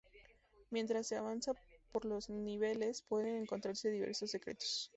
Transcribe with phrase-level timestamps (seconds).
[0.71, 1.53] Mientras se avanza
[1.91, 4.89] por los niveles, pueden encontrarse diversos secretos.